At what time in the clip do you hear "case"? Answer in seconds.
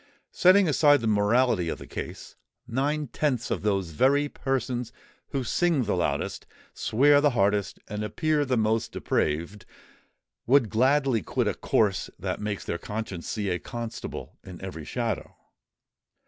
1.85-2.35